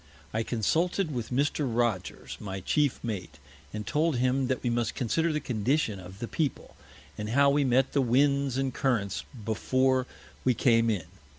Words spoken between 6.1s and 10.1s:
the People, and how we met the Winds and Currents before